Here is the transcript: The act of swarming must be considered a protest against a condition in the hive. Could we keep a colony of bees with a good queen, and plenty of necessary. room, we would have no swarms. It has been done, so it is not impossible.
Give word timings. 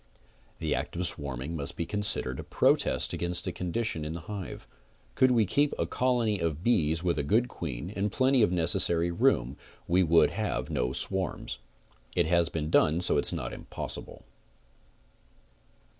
The 0.57 0.73
act 0.73 0.95
of 0.95 1.05
swarming 1.05 1.55
must 1.55 1.77
be 1.77 1.85
considered 1.85 2.39
a 2.39 2.43
protest 2.43 3.13
against 3.13 3.45
a 3.45 3.51
condition 3.51 4.03
in 4.03 4.13
the 4.13 4.21
hive. 4.21 4.65
Could 5.13 5.29
we 5.29 5.45
keep 5.45 5.75
a 5.77 5.85
colony 5.85 6.39
of 6.39 6.63
bees 6.63 7.03
with 7.03 7.19
a 7.19 7.23
good 7.23 7.47
queen, 7.47 7.91
and 7.95 8.11
plenty 8.11 8.41
of 8.41 8.51
necessary. 8.51 9.11
room, 9.11 9.57
we 9.87 10.01
would 10.01 10.31
have 10.31 10.71
no 10.71 10.91
swarms. 10.91 11.59
It 12.15 12.25
has 12.25 12.49
been 12.49 12.71
done, 12.71 13.01
so 13.01 13.19
it 13.19 13.27
is 13.27 13.33
not 13.33 13.53
impossible. 13.53 14.23